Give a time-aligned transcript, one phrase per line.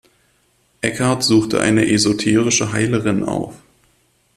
[0.81, 3.53] Eckhart suchte eine esoterische Heilerin auf.